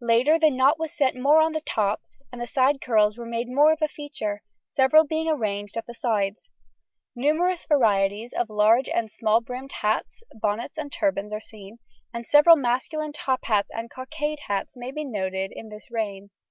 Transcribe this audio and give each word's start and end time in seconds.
Later 0.00 0.38
the 0.38 0.48
knot 0.48 0.78
was 0.78 0.90
set 0.90 1.14
more 1.14 1.42
on 1.42 1.52
the 1.52 1.60
top, 1.60 2.00
and 2.32 2.40
the 2.40 2.46
side 2.46 2.80
curls 2.80 3.18
were 3.18 3.26
made 3.26 3.46
more 3.46 3.72
of 3.72 3.82
a 3.82 3.88
feature, 3.88 4.42
several 4.66 5.04
being 5.04 5.28
arranged 5.28 5.76
at 5.76 5.84
the 5.86 5.92
sides. 5.92 6.48
Numerous 7.14 7.66
varieties 7.66 8.32
of 8.32 8.48
large 8.48 8.88
and 8.88 9.12
small 9.12 9.42
brimmed 9.42 9.72
hats, 9.72 10.24
bonnets, 10.32 10.78
and 10.78 10.90
turbans 10.90 11.30
are 11.34 11.40
seen, 11.40 11.78
and 12.14 12.26
several 12.26 12.56
masculine 12.56 13.12
top 13.12 13.44
hats 13.44 13.70
and 13.70 13.90
cockade 13.90 14.38
hats 14.46 14.78
may 14.78 14.90
be 14.92 15.04
noted 15.04 15.50
late 15.50 15.56
in 15.56 15.68
this 15.68 15.90
reign. 15.90 16.30